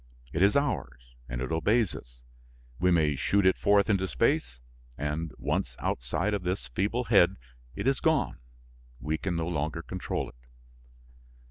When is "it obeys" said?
1.41-1.93